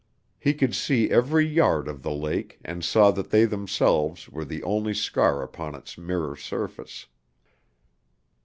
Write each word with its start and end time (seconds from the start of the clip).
He 0.39 0.55
could 0.55 0.73
see 0.73 1.11
every 1.11 1.45
yard 1.45 1.87
of 1.87 2.01
the 2.01 2.09
lake 2.11 2.59
and 2.65 2.83
saw 2.83 3.11
that 3.11 3.29
they 3.29 3.45
themselves 3.45 4.27
were 4.29 4.45
the 4.45 4.63
only 4.63 4.95
scar 4.95 5.43
upon 5.43 5.75
its 5.75 5.95
mirror 5.95 6.35
surface. 6.35 7.05